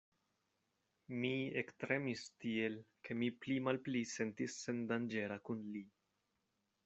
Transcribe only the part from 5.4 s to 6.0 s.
kun li.